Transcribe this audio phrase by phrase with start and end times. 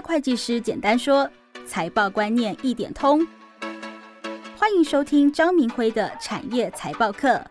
[0.00, 1.28] 会计师简单说，
[1.66, 3.26] 财报观念一点通。
[4.56, 7.42] 欢迎收听张明辉的产业财报课。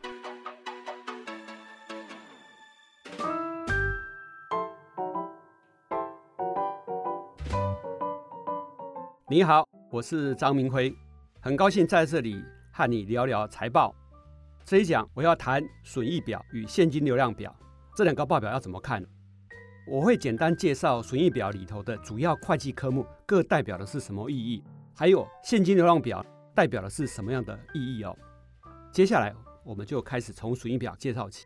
[9.30, 10.94] 你好，我是张明辉，
[11.42, 12.42] 很高兴在这里
[12.72, 13.94] 和你聊聊财报。
[14.64, 17.54] 这一讲我要谈损益表与现金流量表
[17.96, 19.06] 这两个报表要怎么看。
[19.90, 24.62] 我会简单介绍损益表里头的主要会计科目各代表的是什么意义，
[24.94, 26.24] 还有现金流量表
[26.54, 28.14] 代表的是什么样的意义哦。
[28.92, 29.34] 接下来
[29.64, 31.46] 我们就开始从损益表介绍起。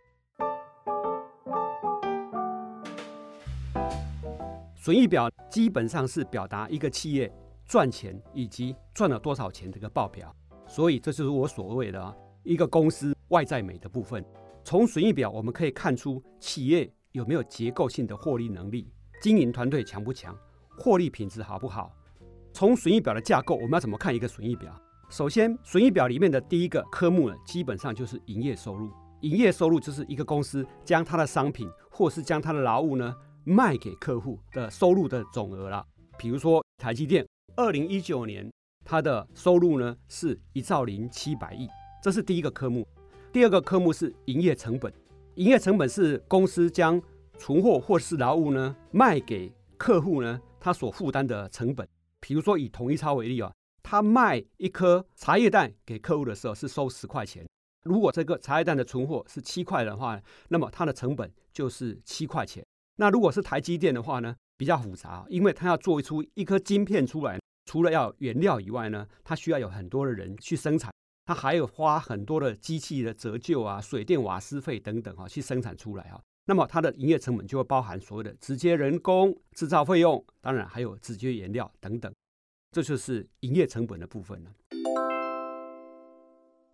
[4.76, 7.32] 损益表基本上是表达一个企业
[7.64, 10.36] 赚钱以及赚了多少钱这个报表，
[10.66, 14.26] 所以这就是我所谓的一个公司外在美的部分。
[14.64, 16.92] 从损益表我们可以看出企业。
[17.14, 18.90] 有没有结构性的获利能力？
[19.22, 20.38] 经营团队强不强？
[20.78, 21.94] 获利品质好不好？
[22.54, 24.74] 从损益表的架构，我们要怎么看一个损益表？
[25.10, 28.90] 首先，损益表里面的第一个科目呢，基本上就是营业收入。
[29.22, 33.14] 营业收入就是一个公司将它的商品或是将它的劳务呢
[33.44, 35.86] 卖给客户的收入的总额了。
[36.18, 38.50] 比如说台积电，二零一九年
[38.86, 41.68] 它的收入呢是一兆零七百亿，
[42.02, 42.88] 这是第一个科目。
[43.34, 44.92] 第二个科目是营业成本。
[45.36, 47.02] 营业成本是公司将
[47.42, 51.88] 存货或是劳务呢卖给客户呢，他所负担的成本。
[52.20, 57.44] 比如说以统一超为例啊，他卖一颗茶叶蛋给客户的时候是收十块钱。
[57.84, 62.64] 如果这个茶叶蛋的存货是七块的话，那么它的成本就是七块钱。
[62.98, 70.94] 那如果是台积电的话呢，比较复杂，因为它要做出一颗晶片出来，除了要原料以外呢，它需要有很多的人去生产。
[71.26, 76.22] 它还有花很多的机器的折旧啊、水电瓦斯费等等啊，去生产出来哈。
[76.52, 82.14] 那么它的营业成本就会包含所谓的直接人工、制造费用，当然还有直接原料等等，
[82.74, 84.52] 这就是营业成本的部分了。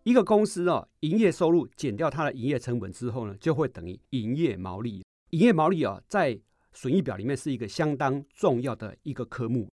[0.01, 5.05] 一个公司哦，营业收入减掉它的营业成本之后呢，就会等于营业毛利。
[5.29, 6.39] 营业毛利啊，在
[6.73, 9.69] 损益表里面是一个相当重要的一个科目。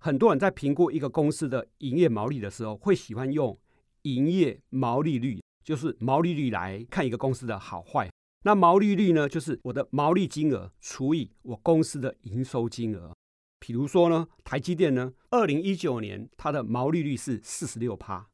[0.00, 3.56] 很多人在评估一个公司的营业毛利的时候，会喜欢用。
[4.02, 8.10] 营业毛利率就是毛利率来看一个公司的好坏。
[8.46, 13.14] 那毛利率呢，就是我的毛利金额除以我公司的营收金额。
[13.58, 18.28] 比如说呢，台积电呢，二零一九年它的毛利率是四十六趴，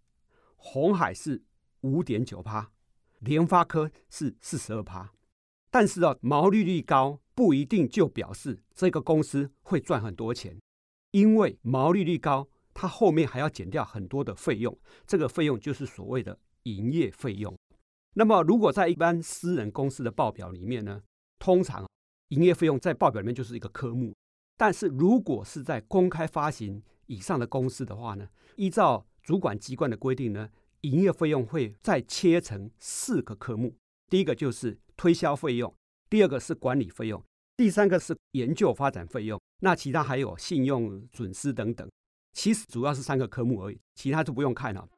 [0.57, 1.45] 红海是
[1.83, 2.73] 五点九趴，
[3.21, 5.13] 联发科是四十二趴。
[5.71, 10.61] 但是啊，毛利率高不一定就表示这个公司会赚很多钱，
[11.13, 12.49] 因为毛利率高。
[12.73, 14.77] 它后面还要减掉很多的费用，
[15.07, 17.55] 这个费用就是所谓的营业费用。
[18.15, 21.01] 那么，如果在一般私人公司的报表里面呢，
[21.39, 21.89] 通常
[22.29, 24.13] 营业费用在报表里面就是一个科目。
[24.57, 30.51] 但是如果是在公开发行以上的公司的话呢，依照主管机关的规定呢，
[30.83, 33.75] 营业费用会再切成四个科目。
[34.09, 35.73] 第一个就是推销费用，
[36.11, 37.25] 第二个是管理费用，
[37.57, 41.89] 第三个是研究发展费用，那其他还有信用损失等等。
[42.33, 44.89] 其实主要是三个科目而已，其他就不用看了。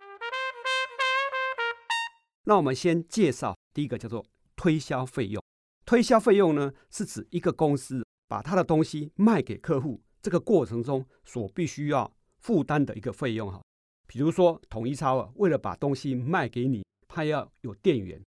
[2.44, 4.24] 那我们先介绍第一个叫做
[4.56, 5.42] 推销费用。
[5.84, 13.60] 推销费用呢，是指一个公司把他的东西卖给客户这个过程中所必须要负担的一个费用哈。
[14.06, 18.22] 比如说统一超啊，为了把东西卖给你，他要有店员。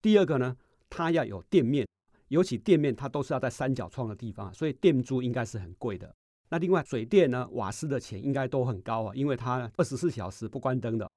[0.00, 0.56] 第二个呢，
[0.88, 1.86] 他要有店面，
[2.28, 6.14] 尤其店面它都是要在三角窗的地方，所以店租应该是很贵的。
[6.50, 11.08] 那另外水电呢、瓦斯的钱应该都很高啊，因为它二十四小时不关灯的。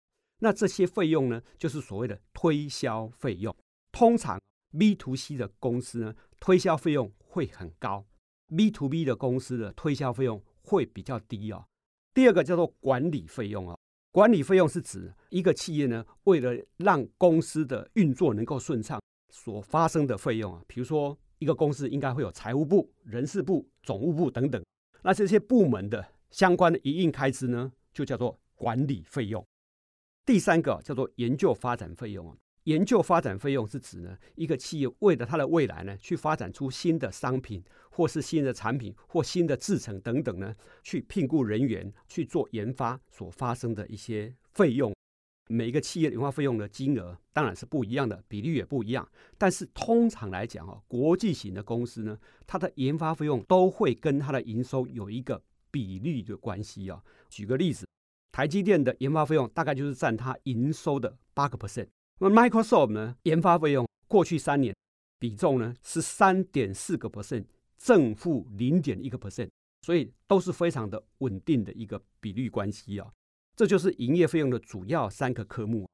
[0.44, 3.56] 那这些费用呢，就是所谓的推销费用。
[3.91, 4.41] 通常
[4.78, 8.03] B to C 的公司呢，推销费用会很高
[8.50, 11.66] ；B to B 的公司的推销费用会比较低哦。
[12.13, 13.78] 第二个叫做管理费用哦，
[14.12, 20.63] 管理费用是指一个企业呢，为了让公司的运作能够顺畅所发生的费用啊。
[20.68, 24.63] 比如说，一个公司应该会有财务部、人事部、总务部等等。
[25.03, 29.46] 那这些部门的相关的营运开支呢，就叫做管理费用。
[30.26, 32.35] 第三个叫做研究发展费用。
[32.66, 44.94] 研究发展费用是指呢，一个企业为了它的未来呢，去发展出新的商品，或是新的产品，或新的制成等等呢，去聘雇人员去做研发所发生的一些费用。
[45.50, 49.09] 每一个企业的研发费用的金额当然是不一样的，比例也不一样。
[49.40, 52.16] 但是通常来讲哦，国际型的公司呢，
[52.46, 55.41] 它的研发费用都会跟它的营收有一个
[55.72, 57.03] 比例的关系啊。
[57.28, 57.88] 举个例子，
[58.32, 61.88] 台积电的研发费用大概就是占它营收的八个 percent。
[62.20, 64.76] 那 Microsoft 呢，研发费用过去三年
[65.20, 67.46] 比重呢是三点四个 percent，
[67.78, 69.50] 正负零点一个 percent。
[69.84, 73.12] 所以都是非常的稳定的一个比率关系啊。
[73.56, 75.90] 这就是营业费用的主要三个科目。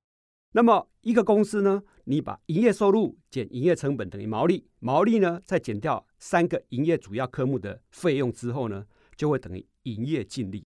[0.52, 8.86] 那么一个公司呢，你把营业收入减营业成本等于毛利，毛利呢再减掉三个营业主要科目的费用之后呢，
[9.16, 10.66] 就会等于营业净利。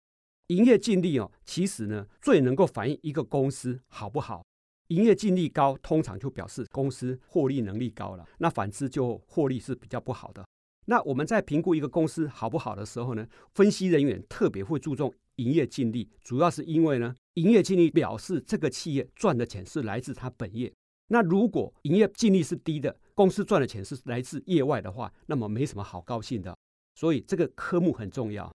[0.49, 4.43] 营业净利哦，其实呢最能够反映一个公司好不好。
[4.89, 8.29] 营业净利高，通常就表示公司获利能力高了。
[8.39, 10.45] 那反之就获利是比较不好的。
[10.87, 20.71] 那我们在评估一个公司好不好的时候呢，分析人员特别会注重营业净利，主要是因为呢，营业净利表示这个企业赚的钱是来自它本业。
[21.07, 26.55] 那如果营业净利是低的，公司赚的钱是来自业外的话，那么没什么好高兴的。
[26.97, 28.53] 所以这个科目很重要。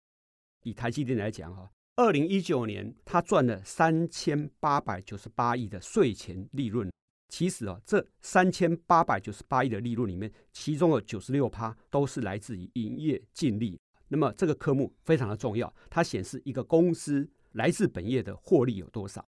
[0.63, 1.71] 以台积电来讲哈。
[1.97, 6.88] 二零一九年，他赚了三千八百九十八亿的税前利润。
[7.27, 13.79] 其实啊，这三千八百九十八亿的利润里面，其中有九十六趴都是来自于营业净利。
[14.09, 19.25] 那么这个科目非常的重要，它显示一个公司来自本业的获利有多少。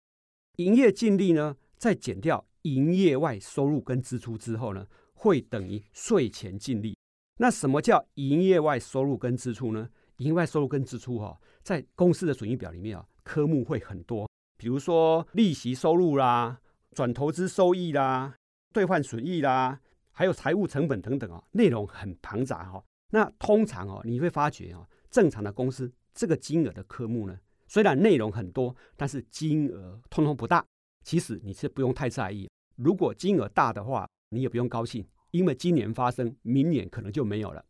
[0.57, 6.95] 营业净利呢，在减掉营业外收入跟支出之后呢，会等于税前净利。
[7.39, 9.89] 那什么叫营业外收入跟支出呢？
[10.19, 16.61] 营外收入跟支出哈，在公司的损益表里面啊，科目会很多，比如说利息收入啦、
[16.93, 18.37] 转投资收益啦、
[18.73, 19.81] 兑换损益啦，
[20.13, 22.85] 还有财务成本等等啊，内容很庞杂哈。
[23.11, 30.65] 那通常哦，你会发觉哦，正常的公司这个金额的科目呢，虽然内容很多，但是金额通通不大。
[31.05, 37.65] 其实你是不用太在意，如果金额大的话，你也不用高兴，因为今年发生，明年可能就没有了。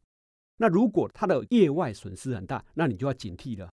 [0.58, 3.70] 那如果它的业外损失很大，那你就要警惕了。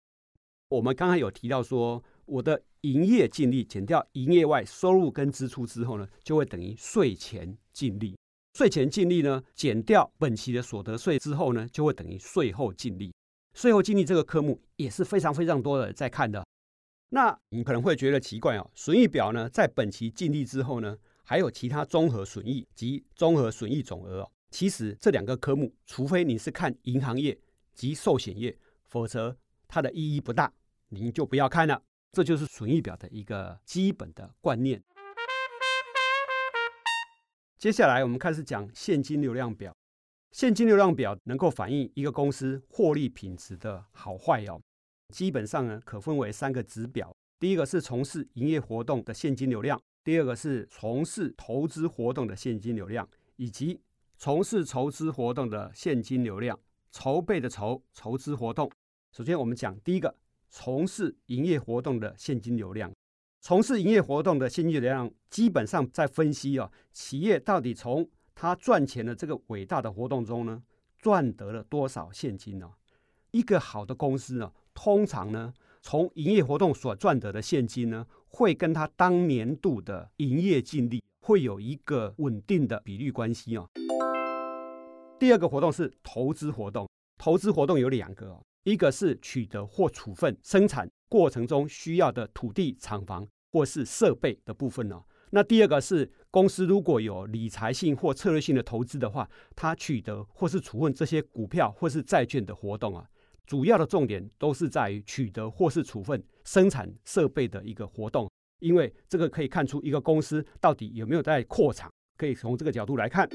[0.68, 8.16] 我们刚才有提到说，我的营业净利减掉营业外收入跟支出之后呢，就会等于税前净利。
[8.54, 13.12] 税前净利呢，减掉本期的所得税之后呢，就会等于税后净利。
[13.54, 16.44] 税后净利这个科目也是非常非常多的在看的。
[17.10, 24.30] 那你可能会觉得奇怪哦，损益表呢，在本期净利之后呢，还有其他综合损益及综合损益总额哦。
[24.50, 27.38] 其实这两个科目，除非你是看银行业
[27.72, 29.36] 及寿险业，否则
[29.68, 30.52] 它的意义不大，
[30.88, 31.80] 您就不要看了。
[32.12, 34.82] 这就是损益表的一个基本的观念。
[37.56, 39.72] 接下来我们开始讲现金流量表。
[40.32, 44.60] 现金流量表能够反映一个公司获利品质的好坏哦。
[45.12, 53.80] 基本上呢，可分为三个指标：第一个是从事营业活动的现金流量；第二个是从事投资活动的现金流量，以及
[54.22, 56.60] 从事筹资活动的现金流量，
[56.92, 58.70] 筹备的筹，筹资活动。
[59.16, 60.14] 首先，我们讲第一个，
[60.50, 62.92] 从事营业活动的现金流量。
[63.40, 70.62] 从事营业活动的现金流量，基本上在分析啊，企业到底从他赚钱的这个伟大的活动中呢，
[70.98, 72.70] 赚得了多少现金呢？
[73.30, 83.64] 一个好的公司呢，通常呢，从营业活动所赚得的现金呢，会跟他当年度的营业净利会有一个稳定的比率关系啊。
[85.20, 86.88] 第二个活动是投资活动，
[87.18, 94.98] 投资活动有两个，一个是取得或处分生产过程中需要的土地、厂房或是设备的部分呢。
[95.32, 103.06] 那第二个是公司如果有理财性或策略性的投资的话，它取得或是处分这些股票或是债券的活动啊，
[103.44, 108.26] 主要的重点都是在于取得或是处分生产设备的一个活动，
[108.60, 113.28] 因为这个可以看出一个公司到底有没有在扩厂，可以从这个角度来看。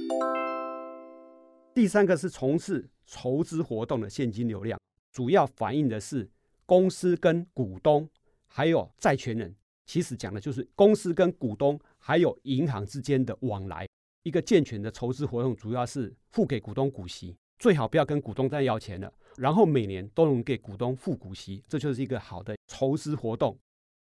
[1.76, 4.80] 第三个是从事筹资活动的现金流量，
[5.12, 6.32] 主要反映的是
[6.66, 8.10] 公司跟股东
[8.48, 9.54] 还有债权人，
[9.86, 13.86] 其实讲的就是公司跟股东还有银行之间的往来。
[14.24, 23.54] 一个健全的筹资活动，主要是付给股东股息，最好不要跟股东再要钱了，然后每年都能给股东付股息，这就是一个好的筹资活动。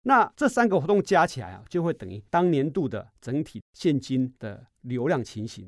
[0.03, 5.67] 那这三个活动加起来啊，就会等于当年度的整体现金的流量情形。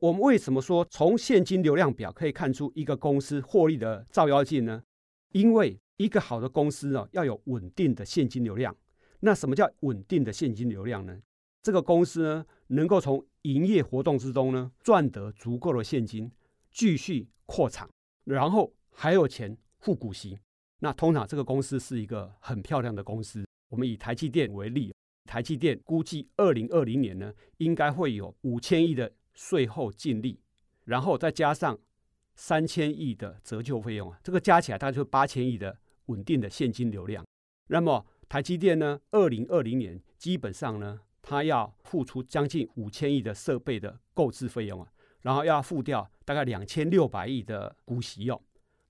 [0.00, 4.82] 我们为什么说从现金流量表可以看出一个公司获利的照妖镜呢？
[5.32, 8.74] 因为一个好的公司哦，要有稳定的现金流量。
[9.20, 11.20] 那什么叫稳定的现金流量呢？
[11.62, 16.32] 这个公司呢，能够从营业活动之中呢赚得足够的现金，
[16.72, 17.86] 继续扩产，
[18.24, 20.38] 然后还有钱付股息。
[20.78, 23.44] 那通常这个公司是一个很漂亮的公司。
[23.68, 24.94] 我们以台积电为例，
[25.26, 29.12] 台积电估计二零二零年呢，应该会有五千亿的。
[29.40, 30.38] 税后净利，
[30.84, 31.78] 然后再加上
[32.34, 35.74] 三千亿的折旧费用啊，这个加起来大概就八千亿的
[36.06, 37.24] 稳定的现金流量。
[37.68, 44.92] 那么台积电呢，二零二零年基本上呢，它要付出将近五千亿的设备的购置费用啊，
[45.22, 48.38] 然后要付掉大概两千六百亿的股息用。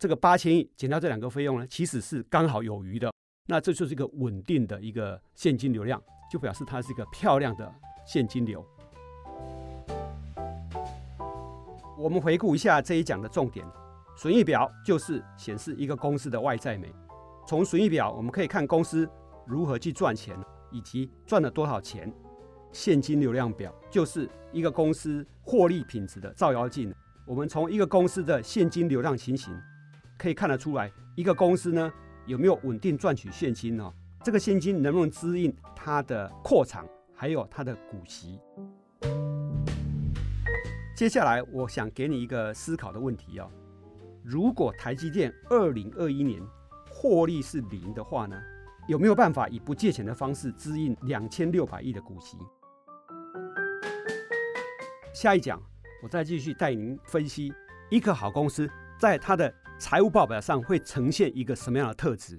[0.00, 3.08] 这个八千亿减掉这两个费用呢，其实是刚好有余的。
[3.46, 7.72] 那这就是一个稳定的一个现金流量，就表示它是一个漂亮的
[8.04, 8.66] 现金流。
[12.00, 13.66] 我们回顾一下这一讲的重点，
[14.16, 16.90] 损益表就是显示一个公司的外在美。
[17.46, 19.06] 从损益表我们可以看公司
[19.46, 20.34] 如何去赚钱，
[20.70, 22.10] 以及赚了多少钱。
[22.72, 26.90] 现金流量表就是一个公司获利品质的照妖镜。
[27.26, 29.54] 我们从一个公司的现金流量情形
[30.18, 31.92] 可以看得出来，一个公司呢
[32.24, 33.92] 有没有稳定赚取现金呢？
[34.24, 36.82] 这个现金能不能支应它的扩产，
[37.14, 38.40] 还有它的股息？
[41.00, 43.50] 接下来我想给你一个思考的问题哦：
[44.22, 46.42] 如果台积电二零二一年
[46.90, 48.38] 获利是零的话呢，
[48.86, 52.36] 有没有办法以不借钱的方式支应两千六百亿的股息？
[55.14, 55.58] 下一讲，
[56.02, 57.50] 我再继续带您分析
[57.90, 62.38] 一个好公司在它的财务报表上会呈现一个什么样的特质。